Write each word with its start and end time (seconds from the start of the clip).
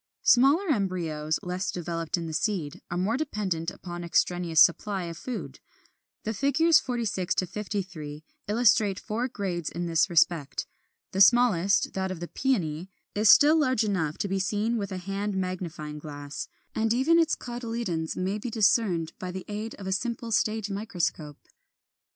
]34. 0.23 0.31
Smaller 0.31 0.71
embryos, 0.71 1.39
less 1.43 1.69
developed 1.69 2.17
in 2.17 2.25
the 2.25 2.33
seed, 2.33 2.81
are 2.89 2.97
more 2.97 3.15
dependent 3.17 3.69
upon 3.69 4.01
the 4.01 4.07
extraneous 4.07 4.59
supply 4.59 5.03
of 5.03 5.15
food. 5.15 5.59
The 6.23 6.33
figures 6.33 6.79
46 6.79 7.35
53 7.35 8.23
illustrate 8.47 8.99
four 8.99 9.27
grades 9.27 9.69
in 9.69 9.85
this 9.85 10.09
respect. 10.09 10.65
The 11.11 11.21
smallest, 11.21 11.93
that 11.93 12.09
of 12.09 12.19
the 12.19 12.27
Peony, 12.27 12.89
is 13.13 13.29
still 13.29 13.59
large 13.59 13.83
enough 13.83 14.17
to 14.17 14.27
be 14.27 14.39
seen 14.39 14.75
with 14.77 14.91
a 14.91 14.97
hand 14.97 15.37
magnifying 15.37 15.99
glass, 15.99 16.47
and 16.73 16.91
even 16.95 17.19
its 17.19 17.35
cotyledons 17.35 18.15
may 18.17 18.39
be 18.39 18.49
discerned 18.49 19.13
by 19.19 19.29
the 19.29 19.45
aid 19.47 19.75
of 19.75 19.85
a 19.85 19.91
simple 19.91 20.31
stage 20.31 20.71
microscope. 20.71 21.47